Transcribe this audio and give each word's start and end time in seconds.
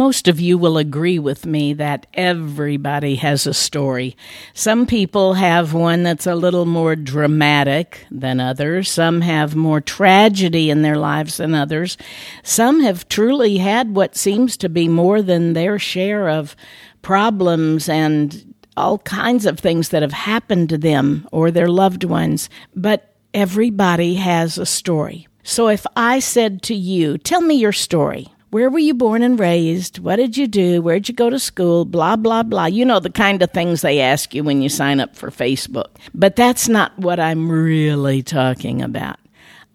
Most 0.00 0.28
of 0.28 0.40
you 0.40 0.56
will 0.56 0.78
agree 0.78 1.18
with 1.18 1.44
me 1.44 1.74
that 1.74 2.06
everybody 2.14 3.16
has 3.16 3.46
a 3.46 3.52
story. 3.52 4.16
Some 4.54 4.86
people 4.86 5.34
have 5.34 5.74
one 5.74 6.04
that's 6.04 6.26
a 6.26 6.34
little 6.34 6.64
more 6.64 6.96
dramatic 6.96 8.06
than 8.10 8.40
others. 8.40 8.90
Some 8.90 9.20
have 9.20 9.54
more 9.54 9.82
tragedy 9.82 10.70
in 10.70 10.80
their 10.80 10.96
lives 10.96 11.36
than 11.36 11.54
others. 11.54 11.98
Some 12.42 12.80
have 12.80 13.10
truly 13.10 13.58
had 13.58 13.94
what 13.94 14.16
seems 14.16 14.56
to 14.56 14.70
be 14.70 14.88
more 14.88 15.20
than 15.20 15.52
their 15.52 15.78
share 15.78 16.30
of 16.30 16.56
problems 17.02 17.86
and 17.86 18.54
all 18.78 19.00
kinds 19.00 19.44
of 19.44 19.58
things 19.58 19.90
that 19.90 20.00
have 20.00 20.14
happened 20.14 20.70
to 20.70 20.78
them 20.78 21.28
or 21.30 21.50
their 21.50 21.68
loved 21.68 22.04
ones. 22.04 22.48
But 22.74 23.16
everybody 23.34 24.14
has 24.14 24.56
a 24.56 24.64
story. 24.64 25.28
So 25.42 25.68
if 25.68 25.84
I 25.94 26.20
said 26.20 26.62
to 26.62 26.74
you, 26.74 27.18
tell 27.18 27.42
me 27.42 27.56
your 27.56 27.72
story, 27.72 28.32
where 28.50 28.68
were 28.68 28.78
you 28.78 28.94
born 28.94 29.22
and 29.22 29.38
raised? 29.38 30.00
What 30.00 30.16
did 30.16 30.36
you 30.36 30.46
do? 30.46 30.82
Where'd 30.82 31.08
you 31.08 31.14
go 31.14 31.30
to 31.30 31.38
school? 31.38 31.84
Blah, 31.84 32.16
blah, 32.16 32.42
blah. 32.42 32.66
You 32.66 32.84
know, 32.84 33.00
the 33.00 33.10
kind 33.10 33.42
of 33.42 33.50
things 33.52 33.80
they 33.80 34.00
ask 34.00 34.34
you 34.34 34.42
when 34.42 34.60
you 34.60 34.68
sign 34.68 35.00
up 35.00 35.14
for 35.14 35.30
Facebook. 35.30 35.96
But 36.14 36.36
that's 36.36 36.68
not 36.68 36.98
what 36.98 37.20
I'm 37.20 37.50
really 37.50 38.22
talking 38.22 38.82
about. 38.82 39.18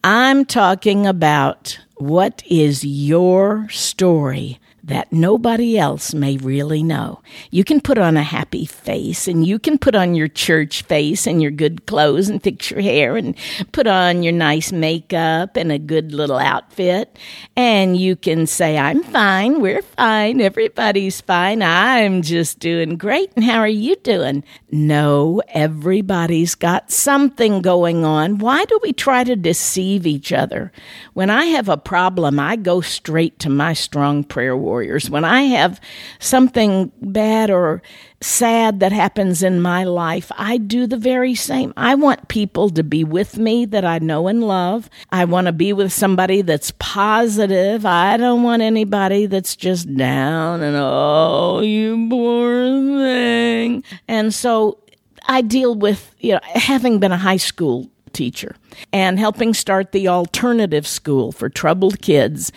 I'm 0.04 0.46
talking 0.46 1.08
about 1.08 1.80
what 1.96 2.44
is 2.48 2.86
your 2.86 3.68
story 3.70 4.60
that 4.86 5.12
nobody 5.12 5.80
else 5.80 6.14
may 6.14 6.38
really 6.38 6.84
know. 6.84 7.20
You 7.50 7.64
can 7.64 7.82
put 7.82 7.98
on 7.98 8.18
a 8.18 8.24
happy 8.24 8.68
face 8.68 9.28
and 9.28 9.46
you 9.46 9.58
can 9.58 9.80
put 9.80 9.96
on 9.96 10.14
your 10.14 10.28
church 10.28 10.84
face 10.84 11.26
and 11.26 11.42
your 11.42 11.50
good 11.50 11.88
clothes 11.88 12.30
and 12.30 12.42
fix 12.42 12.70
your 12.70 12.82
hair 12.82 13.18
and 13.18 13.36
put 13.72 13.88
on 13.88 14.22
your 14.22 14.34
nice 14.34 14.72
makeup 14.72 15.58
and 15.58 15.72
a 15.72 15.80
good 15.80 16.14
little 16.14 16.38
outfit. 16.38 17.18
And 17.56 17.98
you 17.98 18.16
can 18.16 18.46
say, 18.46 18.78
I'm 18.78 19.02
fine. 19.02 19.60
We're 19.60 19.82
fine. 19.82 20.40
Everybody's 20.40 21.20
fine. 21.20 21.64
I'm 21.64 22.22
just 22.22 22.60
doing 22.60 22.96
great. 22.96 23.32
And 23.36 23.44
how 23.44 23.60
are 23.60 23.68
you 23.68 23.96
doing? 23.98 24.44
No, 24.70 25.42
everybody's 25.48 26.54
got 26.54 26.92
something 26.92 27.64
going 27.64 28.06
on. 28.06 28.38
Why 28.38 28.66
do 28.66 28.80
we 28.84 28.94
try 28.94 29.24
to 29.24 29.36
deceive 29.36 30.06
each 30.06 30.32
other? 30.32 30.72
When 31.14 31.32
I 31.32 31.46
have 31.46 31.70
a 31.70 31.78
problem, 31.78 32.40
I 32.40 32.56
go 32.56 32.82
straight 32.82 33.40
to 33.40 33.50
my 33.50 33.74
strong 33.74 34.24
prayer 34.24 34.56
warrior 34.56 34.75
warriors. 34.76 35.10
When 35.10 35.24
I 35.24 35.44
have 35.44 35.80
something 36.20 36.92
bad 37.02 37.50
or 37.50 37.82
sad 38.20 38.82
that 38.82 38.92
happens 38.92 39.42
in 39.42 39.62
my 39.62 39.86
life, 39.86 40.30
I 40.38 40.58
do 40.58 40.86
the 40.86 40.98
very 40.98 41.34
same. 41.34 41.74
I 41.78 41.96
want 41.96 42.28
people 42.28 42.70
to 42.72 42.84
be 42.84 43.06
with 43.06 43.38
me 43.38 43.64
that 43.68 43.86
I 43.86 44.00
know 44.00 44.28
and 44.28 44.44
love. 44.44 44.90
I 45.12 45.24
want 45.24 45.48
to 45.48 45.54
be 45.54 45.72
with 45.72 45.94
somebody 45.94 46.42
that's 46.42 46.72
positive. 46.78 47.86
I 47.86 48.18
don't 48.18 48.44
want 48.44 48.62
anybody 48.62 49.28
that's 49.28 49.56
just 49.56 49.96
down 49.96 50.62
and, 50.62 50.76
oh, 50.78 51.62
you 51.62 52.10
poor 52.10 53.00
thing. 53.00 53.82
And 54.10 54.34
so 54.34 54.80
I 55.26 55.42
deal 55.42 55.74
with, 55.74 56.14
you 56.20 56.34
know, 56.34 56.42
having 56.44 57.00
been 57.00 57.14
a 57.14 57.18
high 57.18 57.38
school 57.38 57.90
teacher 58.16 58.56
and 58.92 59.20
helping 59.20 59.54
start 59.54 59.92
the 59.92 60.08
alternative 60.08 60.88
school 60.88 61.32
for 61.32 61.50
troubled 61.50 62.02
kids. 62.02 62.52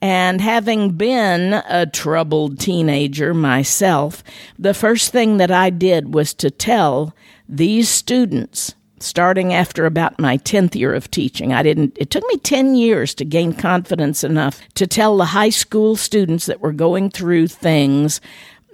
And 0.00 0.40
having 0.40 0.92
been 0.92 1.54
a 1.68 1.86
troubled 1.86 2.60
teenager 2.60 3.34
myself, 3.34 4.22
the 4.58 4.74
first 4.74 5.10
thing 5.10 5.38
that 5.38 5.50
I 5.50 5.70
did 5.70 6.14
was 6.14 6.32
to 6.34 6.50
tell 6.50 7.14
these 7.48 7.88
students 7.88 8.74
starting 9.00 9.52
after 9.52 9.86
about 9.86 10.18
my 10.18 10.38
10th 10.38 10.74
year 10.74 10.94
of 10.94 11.10
teaching. 11.10 11.52
I 11.52 11.62
didn't, 11.62 11.96
it 11.98 12.10
took 12.10 12.24
me 12.28 12.36
10 12.38 12.74
years 12.74 13.14
to 13.14 13.24
gain 13.24 13.52
confidence 13.52 14.24
enough 14.24 14.60
to 14.74 14.86
tell 14.86 15.16
the 15.16 15.26
high 15.26 15.50
school 15.50 15.96
students 15.96 16.46
that 16.46 16.60
were 16.60 16.72
going 16.72 17.10
through 17.10 17.48
things 17.48 18.20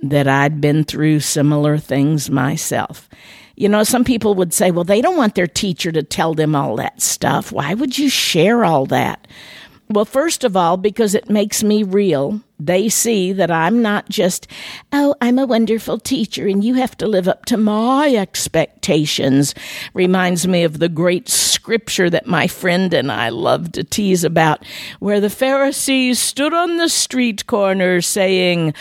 that 0.02 0.28
I'd 0.28 0.60
been 0.60 0.84
through 0.84 1.20
similar 1.20 1.78
things 1.78 2.30
myself. 2.30 3.08
You 3.56 3.68
know, 3.68 3.84
some 3.84 4.04
people 4.04 4.34
would 4.34 4.52
say, 4.52 4.70
well, 4.70 4.84
they 4.84 5.00
don't 5.00 5.16
want 5.16 5.34
their 5.34 5.46
teacher 5.46 5.92
to 5.92 6.02
tell 6.02 6.34
them 6.34 6.56
all 6.56 6.76
that 6.76 7.00
stuff. 7.00 7.52
Why 7.52 7.74
would 7.74 7.96
you 7.98 8.08
share 8.08 8.64
all 8.64 8.86
that? 8.86 9.28
Well, 9.88 10.04
first 10.04 10.44
of 10.44 10.56
all, 10.56 10.76
because 10.76 11.14
it 11.14 11.28
makes 11.28 11.62
me 11.62 11.82
real. 11.82 12.40
They 12.60 12.88
see 12.88 13.32
that 13.32 13.50
I'm 13.50 13.82
not 13.82 14.08
just, 14.08 14.46
oh, 14.92 15.16
I'm 15.20 15.40
a 15.40 15.46
wonderful 15.46 15.98
teacher 15.98 16.46
and 16.46 16.62
you 16.62 16.74
have 16.74 16.96
to 16.98 17.08
live 17.08 17.26
up 17.26 17.46
to 17.46 17.56
my 17.56 18.14
expectations. 18.14 19.54
Reminds 19.92 20.46
me 20.46 20.62
of 20.62 20.78
the 20.78 20.88
great 20.88 21.28
scripture 21.28 22.08
that 22.10 22.26
my 22.26 22.46
friend 22.46 22.94
and 22.94 23.10
I 23.10 23.30
love 23.30 23.72
to 23.72 23.82
tease 23.82 24.22
about, 24.22 24.64
where 25.00 25.20
the 25.20 25.30
Pharisees 25.30 26.20
stood 26.20 26.54
on 26.54 26.76
the 26.76 26.88
street 26.88 27.46
corner 27.46 28.00
saying, 28.00 28.72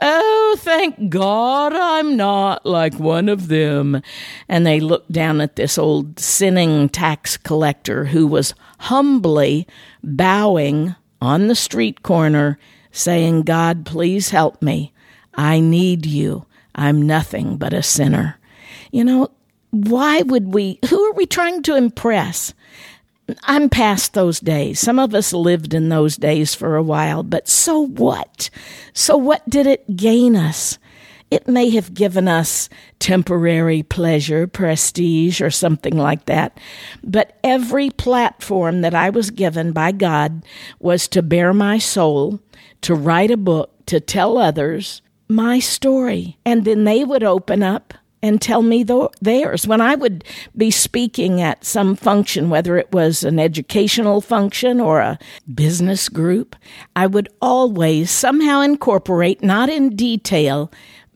Oh, 0.00 0.56
thank 0.58 1.10
God 1.10 1.74
I'm 1.74 2.16
not 2.16 2.64
like 2.64 2.94
one 2.94 3.28
of 3.28 3.48
them. 3.48 4.00
And 4.48 4.66
they 4.66 4.80
looked 4.80 5.12
down 5.12 5.42
at 5.42 5.56
this 5.56 5.76
old 5.76 6.18
sinning 6.18 6.88
tax 6.88 7.36
collector 7.36 8.06
who 8.06 8.26
was 8.26 8.54
humbly 8.78 9.66
bowing 10.02 10.94
on 11.20 11.48
the 11.48 11.54
street 11.54 12.02
corner, 12.02 12.58
saying, 12.92 13.42
God, 13.42 13.86
please 13.86 14.30
help 14.30 14.62
me. 14.62 14.92
I 15.34 15.60
need 15.60 16.06
you. 16.06 16.46
I'm 16.74 17.02
nothing 17.02 17.56
but 17.56 17.72
a 17.72 17.82
sinner. 17.82 18.38
You 18.90 19.04
know, 19.04 19.28
why 19.70 20.22
would 20.22 20.52
we, 20.52 20.78
who 20.88 21.00
are 21.04 21.12
we 21.12 21.26
trying 21.26 21.62
to 21.64 21.76
impress? 21.76 22.54
I'm 23.44 23.68
past 23.68 24.14
those 24.14 24.40
days. 24.40 24.80
Some 24.80 24.98
of 24.98 25.14
us 25.14 25.32
lived 25.32 25.74
in 25.74 25.88
those 25.88 26.16
days 26.16 26.54
for 26.54 26.76
a 26.76 26.82
while, 26.82 27.22
but 27.22 27.48
so 27.48 27.80
what? 27.86 28.50
So 28.92 29.16
what 29.16 29.48
did 29.48 29.66
it 29.66 29.96
gain 29.96 30.34
us? 30.34 30.78
It 31.30 31.46
may 31.46 31.70
have 31.70 31.94
given 31.94 32.26
us 32.26 32.68
temporary 32.98 33.82
pleasure, 33.82 34.46
prestige, 34.46 35.40
or 35.40 35.50
something 35.50 35.96
like 35.96 36.26
that. 36.26 36.58
But 37.04 37.38
every 37.44 37.90
platform 37.90 38.80
that 38.80 38.94
I 38.94 39.10
was 39.10 39.30
given 39.30 39.72
by 39.72 39.92
God 39.92 40.44
was 40.80 41.06
to 41.08 41.22
bare 41.22 41.52
my 41.52 41.78
soul, 41.78 42.40
to 42.82 42.94
write 42.94 43.30
a 43.30 43.36
book, 43.36 43.70
to 43.86 44.00
tell 44.00 44.38
others 44.38 45.02
my 45.28 45.60
story. 45.60 46.36
And 46.44 46.64
then 46.64 46.84
they 46.84 47.04
would 47.04 47.22
open 47.22 47.62
up 47.62 47.94
and 48.22 48.40
tell 48.40 48.62
me 48.62 48.84
theirs. 49.22 49.66
When 49.66 49.80
I 49.80 49.94
would 49.94 50.24
be 50.56 50.70
speaking 50.70 51.40
at 51.40 51.64
some 51.64 51.96
function, 51.96 52.50
whether 52.50 52.76
it 52.76 52.92
was 52.92 53.22
an 53.22 53.38
educational 53.38 54.20
function 54.20 54.80
or 54.80 55.00
a 55.00 55.18
business 55.52 56.08
group, 56.08 56.54
I 56.94 57.06
would 57.06 57.28
always 57.40 58.10
somehow 58.10 58.60
incorporate, 58.60 59.42
not 59.42 59.70
in 59.70 59.96
detail, 59.96 60.70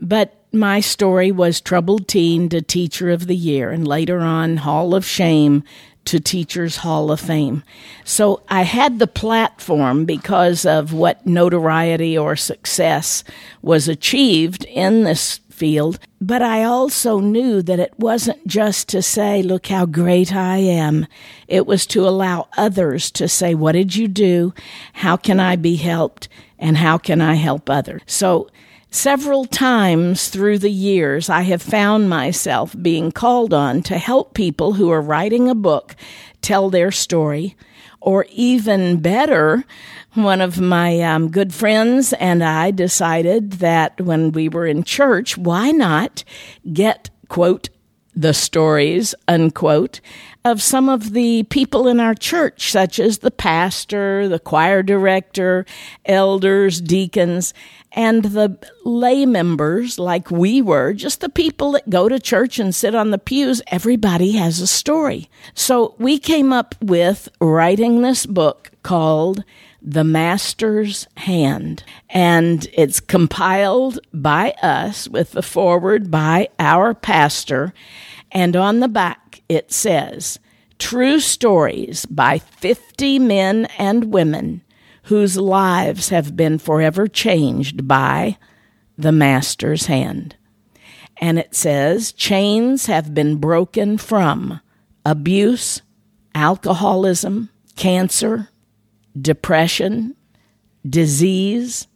but 0.04 0.34
my 0.52 0.80
story 0.80 1.32
was 1.32 1.60
troubled 1.60 2.06
teen 2.06 2.48
to 2.50 2.62
teacher 2.62 3.10
of 3.10 3.26
the 3.26 3.36
year 3.36 3.70
and 3.70 3.88
later 3.88 4.20
on 4.20 4.58
hall 4.58 4.94
of 4.94 5.04
shame 5.04 5.64
to 6.04 6.20
Teachers 6.20 6.76
Hall 6.76 7.10
of 7.10 7.18
Fame. 7.18 7.62
So 8.04 8.42
I 8.48 8.62
had 8.62 8.98
the 8.98 9.06
platform 9.06 10.04
because 10.04 10.66
of 10.66 10.92
what 10.92 11.26
notoriety 11.26 12.16
or 12.16 12.36
success 12.36 13.24
was 13.62 13.88
achieved 13.88 14.64
in 14.66 15.04
this 15.04 15.40
field, 15.48 15.98
but 16.20 16.42
I 16.42 16.64
also 16.64 17.20
knew 17.20 17.62
that 17.62 17.78
it 17.78 17.94
wasn't 17.98 18.46
just 18.46 18.88
to 18.90 19.00
say, 19.00 19.42
look 19.42 19.68
how 19.68 19.86
great 19.86 20.34
I 20.34 20.58
am. 20.58 21.06
It 21.48 21.66
was 21.66 21.86
to 21.86 22.06
allow 22.06 22.48
others 22.56 23.10
to 23.12 23.28
say, 23.28 23.54
what 23.54 23.72
did 23.72 23.96
you 23.96 24.08
do? 24.08 24.52
How 24.94 25.16
can 25.16 25.40
I 25.40 25.56
be 25.56 25.76
helped? 25.76 26.28
And 26.58 26.76
how 26.76 26.98
can 26.98 27.20
I 27.20 27.34
help 27.34 27.70
others? 27.70 28.02
So 28.06 28.50
Several 28.94 29.44
times 29.44 30.28
through 30.28 30.58
the 30.60 30.70
years, 30.70 31.28
I 31.28 31.40
have 31.40 31.60
found 31.60 32.08
myself 32.08 32.76
being 32.80 33.10
called 33.10 33.52
on 33.52 33.82
to 33.82 33.98
help 33.98 34.34
people 34.34 34.74
who 34.74 34.88
are 34.88 35.02
writing 35.02 35.48
a 35.48 35.54
book 35.56 35.96
tell 36.42 36.70
their 36.70 36.92
story, 36.92 37.56
or 38.00 38.24
even 38.30 39.00
better, 39.00 39.64
one 40.12 40.40
of 40.40 40.60
my 40.60 41.00
um, 41.00 41.32
good 41.32 41.52
friends 41.52 42.12
and 42.12 42.44
I 42.44 42.70
decided 42.70 43.54
that 43.54 44.00
when 44.00 44.30
we 44.30 44.48
were 44.48 44.64
in 44.64 44.84
church, 44.84 45.36
why 45.36 45.72
not 45.72 46.22
get, 46.72 47.10
quote, 47.26 47.70
the 48.16 48.34
stories, 48.34 49.14
unquote, 49.28 50.00
of 50.44 50.60
some 50.60 50.88
of 50.88 51.12
the 51.12 51.42
people 51.44 51.88
in 51.88 51.98
our 51.98 52.14
church, 52.14 52.70
such 52.70 52.98
as 52.98 53.18
the 53.18 53.30
pastor, 53.30 54.28
the 54.28 54.38
choir 54.38 54.82
director, 54.82 55.64
elders, 56.04 56.80
deacons, 56.80 57.54
and 57.92 58.24
the 58.24 58.58
lay 58.84 59.24
members, 59.24 59.98
like 59.98 60.30
we 60.30 60.60
were, 60.60 60.92
just 60.92 61.20
the 61.20 61.28
people 61.28 61.72
that 61.72 61.88
go 61.88 62.08
to 62.08 62.18
church 62.18 62.58
and 62.58 62.74
sit 62.74 62.94
on 62.94 63.10
the 63.10 63.18
pews. 63.18 63.62
Everybody 63.68 64.32
has 64.32 64.60
a 64.60 64.66
story. 64.66 65.30
So 65.54 65.94
we 65.98 66.18
came 66.18 66.52
up 66.52 66.74
with 66.82 67.28
writing 67.40 68.02
this 68.02 68.26
book 68.26 68.70
called 68.82 69.44
the 69.84 70.04
Master's 70.04 71.06
Hand. 71.18 71.84
And 72.08 72.66
it's 72.72 73.00
compiled 73.00 74.00
by 74.12 74.52
us 74.62 75.06
with 75.06 75.32
the 75.32 75.42
foreword 75.42 76.10
by 76.10 76.48
our 76.58 76.94
pastor. 76.94 77.74
And 78.32 78.56
on 78.56 78.80
the 78.80 78.88
back, 78.88 79.42
it 79.48 79.70
says, 79.70 80.38
True 80.78 81.20
Stories 81.20 82.06
by 82.06 82.38
50 82.38 83.18
men 83.18 83.66
and 83.78 84.12
women 84.12 84.62
whose 85.04 85.36
lives 85.36 86.08
have 86.08 86.34
been 86.34 86.58
forever 86.58 87.06
changed 87.06 87.86
by 87.86 88.38
the 88.96 89.12
Master's 89.12 89.86
hand. 89.86 90.34
And 91.18 91.38
it 91.38 91.54
says, 91.54 92.10
Chains 92.12 92.86
have 92.86 93.14
been 93.14 93.36
broken 93.36 93.98
from 93.98 94.60
abuse, 95.04 95.82
alcoholism, 96.34 97.50
cancer, 97.76 98.48
depression, 99.20 100.14
disease, 100.88 101.86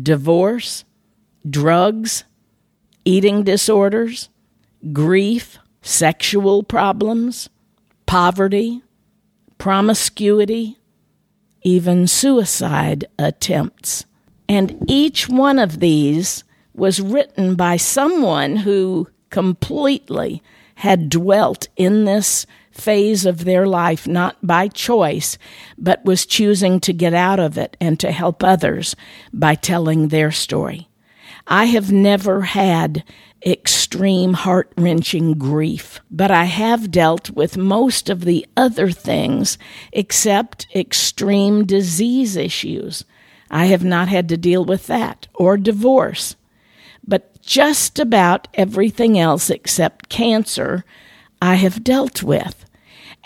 divorce, 0.00 0.84
drugs, 1.48 2.24
eating 3.04 3.42
disorders, 3.42 4.28
grief, 4.92 5.58
sexual 5.82 6.62
problems, 6.62 7.48
poverty, 8.06 8.82
promiscuity, 9.58 10.78
even 11.62 12.06
suicide 12.06 13.04
attempts. 13.18 14.04
And 14.48 14.84
each 14.88 15.28
one 15.28 15.58
of 15.58 15.80
these 15.80 16.44
was 16.74 17.00
written 17.00 17.54
by 17.54 17.76
someone 17.76 18.56
who 18.56 19.08
completely 19.30 20.42
had 20.76 21.08
dwelt 21.08 21.68
in 21.76 22.04
this 22.04 22.46
phase 22.72 23.24
of 23.26 23.44
their 23.44 23.66
life, 23.66 24.06
not 24.06 24.36
by 24.46 24.68
choice, 24.68 25.38
but 25.78 26.04
was 26.04 26.26
choosing 26.26 26.80
to 26.80 26.92
get 26.92 27.14
out 27.14 27.38
of 27.38 27.56
it 27.56 27.76
and 27.80 27.98
to 28.00 28.12
help 28.12 28.42
others 28.42 28.96
by 29.32 29.54
telling 29.54 30.08
their 30.08 30.30
story. 30.30 30.88
I 31.46 31.66
have 31.66 31.90
never 31.90 32.42
had 32.42 33.04
extreme 33.44 34.34
heart 34.34 34.72
wrenching 34.76 35.34
grief, 35.34 36.00
but 36.10 36.30
I 36.30 36.44
have 36.44 36.90
dealt 36.90 37.30
with 37.30 37.56
most 37.56 38.08
of 38.08 38.24
the 38.24 38.46
other 38.56 38.90
things 38.90 39.58
except 39.92 40.68
extreme 40.74 41.66
disease 41.66 42.36
issues. 42.36 43.04
I 43.50 43.66
have 43.66 43.84
not 43.84 44.08
had 44.08 44.28
to 44.30 44.36
deal 44.36 44.64
with 44.64 44.86
that 44.86 45.26
or 45.34 45.56
divorce. 45.56 46.36
But 47.04 47.42
just 47.42 47.98
about 47.98 48.46
everything 48.54 49.18
else 49.18 49.50
except 49.50 50.08
cancer 50.08 50.84
I 51.42 51.56
have 51.56 51.82
dealt 51.82 52.22
with. 52.22 52.64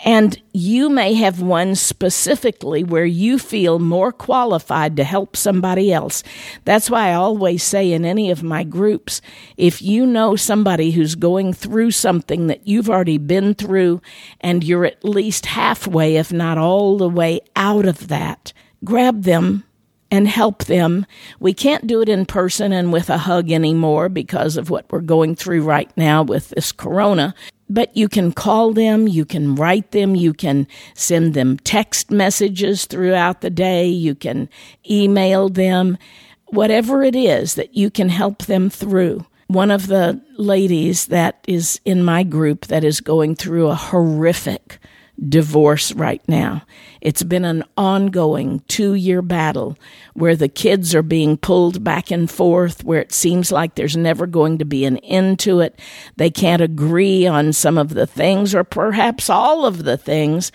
And 0.03 0.41
you 0.51 0.89
may 0.89 1.13
have 1.13 1.39
one 1.39 1.75
specifically 1.75 2.83
where 2.83 3.05
you 3.05 3.37
feel 3.37 3.77
more 3.77 4.11
qualified 4.11 4.97
to 4.97 5.03
help 5.03 5.35
somebody 5.35 5.93
else. 5.93 6.23
That's 6.65 6.89
why 6.89 7.09
I 7.09 7.13
always 7.13 7.61
say 7.61 7.91
in 7.91 8.05
any 8.05 8.31
of 8.31 8.41
my 8.41 8.63
groups 8.63 9.21
if 9.55 9.83
you 9.83 10.03
know 10.03 10.35
somebody 10.35 10.91
who's 10.91 11.13
going 11.13 11.53
through 11.53 11.91
something 11.91 12.47
that 12.47 12.67
you've 12.67 12.89
already 12.89 13.19
been 13.19 13.53
through 13.53 14.01
and 14.41 14.63
you're 14.63 14.85
at 14.85 15.05
least 15.05 15.45
halfway, 15.45 16.15
if 16.15 16.33
not 16.33 16.57
all 16.57 16.97
the 16.97 17.09
way 17.09 17.39
out 17.55 17.85
of 17.85 18.07
that, 18.07 18.51
grab 18.83 19.23
them 19.23 19.63
and 20.09 20.27
help 20.27 20.65
them. 20.65 21.05
We 21.39 21.53
can't 21.53 21.87
do 21.87 22.01
it 22.01 22.09
in 22.09 22.25
person 22.25 22.71
and 22.71 22.93
with 22.93 23.09
a 23.09 23.17
hug 23.17 23.51
anymore 23.51 24.09
because 24.09 24.57
of 24.57 24.69
what 24.69 24.85
we're 24.89 25.01
going 25.01 25.35
through 25.35 25.63
right 25.63 25.91
now 25.97 26.23
with 26.23 26.49
this 26.49 26.71
corona. 26.71 27.35
But 27.69 27.95
you 27.97 28.07
can 28.07 28.31
call 28.31 28.71
them, 28.71 29.07
you 29.07 29.25
can 29.25 29.55
write 29.55 29.91
them, 29.91 30.15
you 30.15 30.33
can 30.33 30.67
send 30.93 31.33
them 31.33 31.57
text 31.57 32.09
messages 32.09 32.85
throughout 32.85 33.41
the 33.41 33.49
day, 33.49 33.87
you 33.87 34.15
can 34.15 34.47
email 34.89 35.49
them, 35.49 35.97
whatever 36.45 37.03
it 37.03 37.15
is 37.15 37.55
that 37.55 37.75
you 37.75 37.91
can 37.91 38.07
help 38.07 38.43
them 38.43 38.69
through. 38.69 39.25
One 39.47 39.71
of 39.71 39.87
the 39.87 40.21
ladies 40.37 41.07
that 41.07 41.43
is 41.47 41.81
in 41.83 42.03
my 42.03 42.23
group 42.23 42.67
that 42.67 42.85
is 42.85 43.01
going 43.01 43.35
through 43.35 43.67
a 43.67 43.75
horrific 43.75 44.79
divorce 45.27 45.91
right 45.93 46.21
now. 46.27 46.63
It's 47.01 47.23
been 47.23 47.45
an 47.45 47.63
ongoing 47.75 48.61
two 48.67 48.93
year 48.93 49.21
battle 49.21 49.77
where 50.13 50.35
the 50.35 50.47
kids 50.47 50.93
are 50.93 51.03
being 51.03 51.37
pulled 51.37 51.83
back 51.83 52.11
and 52.11 52.29
forth, 52.29 52.83
where 52.83 53.01
it 53.01 53.11
seems 53.11 53.51
like 53.51 53.75
there's 53.75 53.97
never 53.97 54.27
going 54.27 54.57
to 54.59 54.65
be 54.65 54.85
an 54.85 54.97
end 54.97 55.39
to 55.39 55.59
it. 55.59 55.79
They 56.17 56.29
can't 56.29 56.61
agree 56.61 57.25
on 57.25 57.53
some 57.53 57.77
of 57.77 57.89
the 57.89 58.07
things, 58.07 58.53
or 58.53 58.63
perhaps 58.63 59.29
all 59.29 59.65
of 59.65 59.83
the 59.83 59.97
things. 59.97 60.51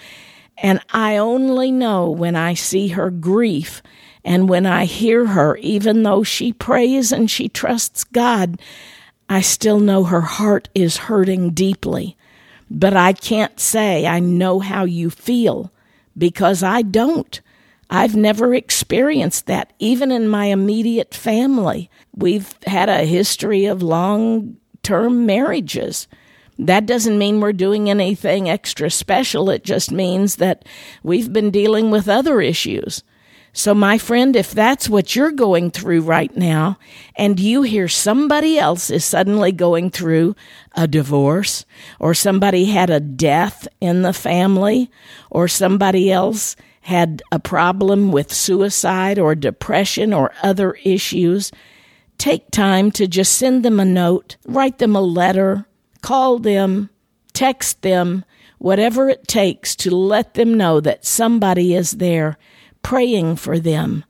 And 0.58 0.80
I 0.90 1.16
only 1.16 1.72
know 1.72 2.10
when 2.10 2.36
I 2.36 2.54
see 2.54 2.88
her 2.88 3.10
grief 3.10 3.82
and 4.24 4.48
when 4.48 4.66
I 4.66 4.84
hear 4.84 5.26
her, 5.26 5.56
even 5.56 6.02
though 6.02 6.22
she 6.22 6.52
prays 6.52 7.10
and 7.10 7.30
she 7.30 7.48
trusts 7.48 8.04
God, 8.04 8.60
I 9.28 9.40
still 9.40 9.80
know 9.80 10.04
her 10.04 10.20
heart 10.20 10.68
is 10.74 10.96
hurting 10.98 11.50
deeply. 11.50 12.16
But 12.74 12.96
I 12.96 13.12
can't 13.12 13.60
say 13.60 14.06
I 14.06 14.18
know 14.18 14.58
how 14.58 14.84
you 14.84 15.10
feel 15.10 15.70
because 16.16 16.62
I 16.62 16.80
don't. 16.80 17.38
I've 17.90 18.16
never 18.16 18.54
experienced 18.54 19.44
that, 19.44 19.74
even 19.78 20.10
in 20.10 20.26
my 20.26 20.46
immediate 20.46 21.12
family. 21.12 21.90
We've 22.16 22.54
had 22.66 22.88
a 22.88 23.04
history 23.04 23.66
of 23.66 23.82
long 23.82 24.56
term 24.82 25.26
marriages. 25.26 26.08
That 26.58 26.86
doesn't 26.86 27.18
mean 27.18 27.40
we're 27.40 27.52
doing 27.52 27.90
anything 27.90 28.48
extra 28.48 28.90
special. 28.90 29.50
It 29.50 29.64
just 29.64 29.92
means 29.92 30.36
that 30.36 30.64
we've 31.02 31.30
been 31.30 31.50
dealing 31.50 31.90
with 31.90 32.08
other 32.08 32.40
issues. 32.40 33.02
So, 33.54 33.74
my 33.74 33.98
friend, 33.98 34.34
if 34.34 34.52
that's 34.52 34.88
what 34.88 35.14
you're 35.14 35.30
going 35.30 35.70
through 35.70 36.00
right 36.02 36.34
now, 36.34 36.78
and 37.16 37.38
you 37.38 37.60
hear 37.62 37.86
somebody 37.86 38.58
else 38.58 38.88
is 38.88 39.04
suddenly 39.04 39.52
going 39.52 39.90
through 39.90 40.34
a 40.74 40.88
divorce, 40.88 41.66
or 42.00 42.14
somebody 42.14 42.64
had 42.64 42.88
a 42.88 42.98
death 42.98 43.68
in 43.78 44.02
the 44.02 44.14
family, 44.14 44.90
or 45.30 45.48
somebody 45.48 46.10
else 46.10 46.56
had 46.82 47.22
a 47.30 47.38
problem 47.38 48.10
with 48.10 48.32
suicide 48.32 49.18
or 49.18 49.34
depression 49.34 50.14
or 50.14 50.32
other 50.42 50.72
issues, 50.82 51.52
take 52.16 52.50
time 52.50 52.90
to 52.92 53.06
just 53.06 53.36
send 53.36 53.64
them 53.64 53.78
a 53.78 53.84
note, 53.84 54.36
write 54.46 54.78
them 54.78 54.96
a 54.96 55.00
letter, 55.02 55.66
call 56.00 56.38
them, 56.38 56.88
text 57.34 57.82
them, 57.82 58.24
whatever 58.56 59.10
it 59.10 59.28
takes 59.28 59.76
to 59.76 59.94
let 59.94 60.34
them 60.34 60.54
know 60.54 60.80
that 60.80 61.04
somebody 61.04 61.74
is 61.74 61.92
there 61.92 62.38
praying 62.82 63.36
for 63.36 63.58
them. 63.58 64.04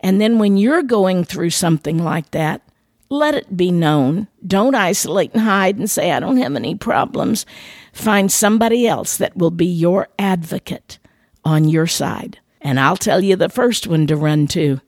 And 0.00 0.20
then 0.20 0.38
when 0.38 0.56
you're 0.56 0.82
going 0.82 1.24
through 1.24 1.50
something 1.50 2.02
like 2.02 2.30
that, 2.32 2.62
let 3.08 3.34
it 3.34 3.56
be 3.56 3.70
known. 3.70 4.26
Don't 4.44 4.74
isolate 4.74 5.32
and 5.32 5.42
hide 5.42 5.76
and 5.76 5.88
say, 5.88 6.10
I 6.10 6.20
don't 6.20 6.38
have 6.38 6.56
any 6.56 6.74
problems. 6.74 7.44
Find 7.92 8.32
somebody 8.32 8.86
else 8.86 9.18
that 9.18 9.36
will 9.36 9.50
be 9.50 9.66
your 9.66 10.08
advocate 10.18 10.98
on 11.44 11.68
your 11.68 11.86
side. 11.86 12.38
And 12.60 12.80
I'll 12.80 12.96
tell 12.96 13.22
you 13.22 13.36
the 13.36 13.48
first 13.48 13.86
one 13.86 14.06
to 14.06 14.16
run 14.16 14.46
to. 14.48 14.80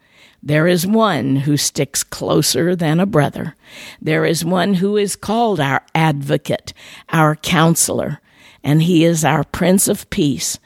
There 0.43 0.67
is 0.67 0.87
one 0.87 1.37
who 1.37 1.57
sticks 1.57 2.03
closer 2.03 2.77
than 2.77 3.01
a 3.01 3.07
brother. 3.07 3.55
There 4.01 4.25
is 4.25 4.45
one 4.45 4.75
who 4.75 4.97
is 4.97 5.17
called 5.17 5.61
our 5.61 5.83
advocate, 5.95 6.73
our 7.11 7.35
counselor, 7.37 8.21
and 8.63 8.83
he 8.83 9.05
is 9.05 9.25
our 9.25 9.45
Prince 9.45 9.89
of 9.89 10.09
Peace. 10.11 10.59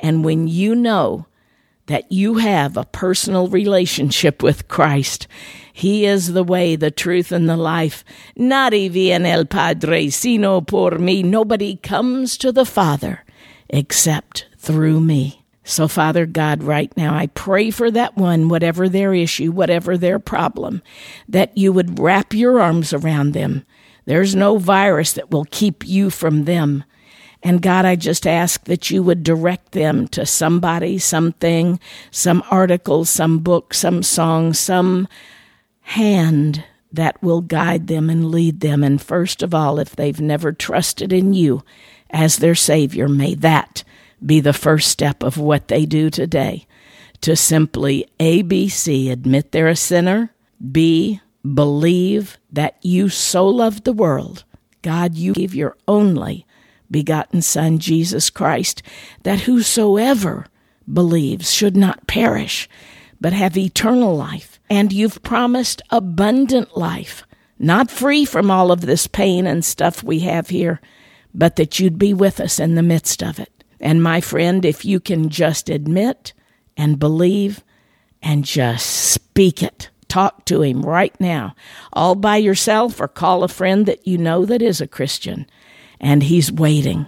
And 0.00 0.24
when 0.24 0.48
you 0.48 0.74
know 0.74 1.26
that 1.86 2.10
you 2.10 2.34
have 2.34 2.76
a 2.76 2.84
personal 2.84 3.48
relationship 3.48 4.42
with 4.42 4.68
Christ. 4.68 5.26
He 5.72 6.04
is 6.04 6.32
the 6.32 6.44
way, 6.44 6.76
the 6.76 6.90
truth, 6.90 7.32
and 7.32 7.48
the 7.48 7.56
life. 7.56 8.04
Nadie 8.36 8.88
viene 8.88 9.26
el 9.26 9.44
Padre 9.44 10.08
sino 10.08 10.60
por 10.60 10.92
mí. 10.92 11.24
Nobody 11.24 11.76
comes 11.76 12.36
to 12.38 12.52
the 12.52 12.64
Father 12.64 13.24
except 13.68 14.46
through 14.58 15.00
me. 15.00 15.42
So, 15.64 15.88
Father 15.88 16.26
God, 16.26 16.62
right 16.62 16.96
now, 16.96 17.14
I 17.14 17.26
pray 17.26 17.70
for 17.70 17.90
that 17.90 18.16
one, 18.16 18.48
whatever 18.48 18.88
their 18.88 19.12
issue, 19.12 19.50
whatever 19.50 19.98
their 19.98 20.20
problem, 20.20 20.80
that 21.28 21.58
you 21.58 21.72
would 21.72 21.98
wrap 21.98 22.32
your 22.32 22.60
arms 22.60 22.92
around 22.92 23.32
them. 23.32 23.66
There's 24.04 24.36
no 24.36 24.58
virus 24.58 25.12
that 25.14 25.32
will 25.32 25.46
keep 25.50 25.84
you 25.84 26.08
from 26.08 26.44
them. 26.44 26.84
And 27.46 27.62
God, 27.62 27.84
I 27.84 27.94
just 27.94 28.26
ask 28.26 28.64
that 28.64 28.90
you 28.90 29.04
would 29.04 29.22
direct 29.22 29.70
them 29.70 30.08
to 30.08 30.26
somebody, 30.26 30.98
something, 30.98 31.78
some 32.10 32.42
article, 32.50 33.04
some 33.04 33.38
book, 33.38 33.72
some 33.72 34.02
song, 34.02 34.52
some 34.52 35.06
hand 35.82 36.64
that 36.92 37.22
will 37.22 37.42
guide 37.42 37.86
them 37.86 38.10
and 38.10 38.32
lead 38.32 38.62
them. 38.62 38.82
And 38.82 39.00
first 39.00 39.44
of 39.44 39.54
all, 39.54 39.78
if 39.78 39.94
they've 39.94 40.20
never 40.20 40.52
trusted 40.52 41.12
in 41.12 41.34
you 41.34 41.62
as 42.10 42.38
their 42.38 42.56
Savior, 42.56 43.08
may 43.08 43.36
that 43.36 43.84
be 44.24 44.40
the 44.40 44.52
first 44.52 44.88
step 44.88 45.22
of 45.22 45.38
what 45.38 45.68
they 45.68 45.86
do 45.86 46.10
today 46.10 46.66
to 47.20 47.36
simply 47.36 48.08
ABC, 48.18 49.08
admit 49.08 49.52
they're 49.52 49.68
a 49.68 49.76
sinner, 49.76 50.34
B, 50.72 51.20
believe 51.44 52.38
that 52.50 52.76
you 52.82 53.08
so 53.08 53.46
loved 53.46 53.84
the 53.84 53.92
world. 53.92 54.42
God, 54.82 55.14
you 55.14 55.32
gave 55.32 55.54
your 55.54 55.76
only 55.86 56.44
begotten 56.90 57.42
Son, 57.42 57.78
Jesus 57.78 58.30
Christ, 58.30 58.82
that 59.22 59.40
whosoever 59.40 60.46
believes 60.92 61.52
should 61.52 61.76
not 61.76 62.06
perish, 62.06 62.68
but 63.20 63.32
have 63.32 63.56
eternal 63.56 64.16
life. 64.16 64.60
And 64.68 64.92
you've 64.92 65.22
promised 65.22 65.82
abundant 65.90 66.76
life, 66.76 67.24
not 67.58 67.90
free 67.90 68.24
from 68.24 68.50
all 68.50 68.70
of 68.70 68.82
this 68.82 69.06
pain 69.06 69.46
and 69.46 69.64
stuff 69.64 70.02
we 70.02 70.20
have 70.20 70.48
here, 70.48 70.80
but 71.34 71.56
that 71.56 71.78
you'd 71.78 71.98
be 71.98 72.14
with 72.14 72.40
us 72.40 72.58
in 72.58 72.74
the 72.74 72.82
midst 72.82 73.22
of 73.22 73.38
it. 73.38 73.64
And 73.80 74.02
my 74.02 74.20
friend, 74.20 74.64
if 74.64 74.84
you 74.84 75.00
can 75.00 75.28
just 75.28 75.68
admit 75.68 76.32
and 76.76 76.98
believe 76.98 77.62
and 78.22 78.44
just 78.44 78.86
speak 78.86 79.62
it, 79.62 79.90
talk 80.08 80.44
to 80.46 80.62
him 80.62 80.82
right 80.82 81.18
now, 81.20 81.54
all 81.92 82.14
by 82.14 82.36
yourself, 82.36 83.00
or 83.00 83.08
call 83.08 83.44
a 83.44 83.48
friend 83.48 83.86
that 83.86 84.06
you 84.06 84.16
know 84.18 84.44
that 84.46 84.62
is 84.62 84.80
a 84.80 84.86
Christian, 84.86 85.46
and 86.00 86.22
he's 86.22 86.52
waiting. 86.52 87.06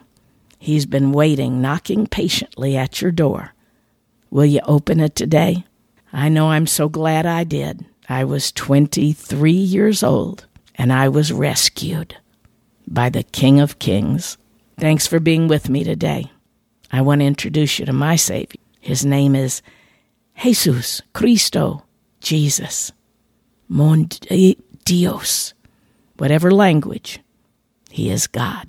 He's 0.59 0.87
been 0.87 1.13
waiting, 1.13 1.61
knocking 1.61 2.07
patiently 2.07 2.77
at 2.77 3.01
your 3.01 3.13
door. 3.13 3.55
Will 4.31 4.45
you 4.45 4.61
open 4.65 5.01
it 5.01 5.15
today? 5.15 5.65
I 6.13 6.29
know 6.29 6.51
I'm 6.51 6.67
so 6.67 6.89
glad 6.89 7.27
I 7.27 7.45
did. 7.45 7.87
I 8.09 8.25
was 8.25 8.53
23 8.53 9.53
years 9.53 10.03
old 10.03 10.47
and 10.75 10.93
I 10.93 11.09
was 11.09 11.33
rescued 11.33 12.17
by 12.87 13.11
the 13.11 13.23
King 13.23 13.61
of 13.61 13.79
Kings. 13.79 14.39
Thanks 14.79 15.07
for 15.07 15.21
being 15.21 15.49
with 15.49 15.69
me 15.69 15.85
today. 15.85 16.31
I 16.91 17.03
want 17.03 17.21
to 17.21 17.27
introduce 17.27 17.79
you 17.79 17.87
to 17.87 17.93
my 17.93 18.17
Savior. 18.17 18.61
His 18.81 19.05
name 19.05 19.35
is 19.35 19.61
Jesus 20.43 21.03
Cristo, 21.13 21.85
Jesus, 22.21 22.93
Mon 23.69 24.09
eh, 24.31 24.55
Dios, 24.85 25.53
whatever 26.17 26.51
language, 26.51 27.21
He 27.91 28.09
is 28.11 28.27
God. 28.27 28.69